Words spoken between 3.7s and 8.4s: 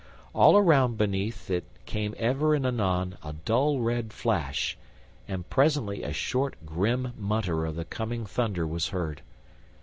red flash, and presently a short grim mutter of the coming